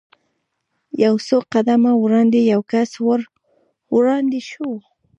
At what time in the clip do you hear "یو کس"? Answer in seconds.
2.53-2.91